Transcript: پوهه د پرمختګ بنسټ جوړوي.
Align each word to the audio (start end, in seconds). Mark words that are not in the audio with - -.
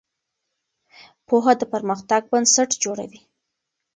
پوهه 1.27 1.53
د 1.57 1.61
پرمختګ 1.73 2.21
بنسټ 2.31 2.69
جوړوي. 2.83 3.21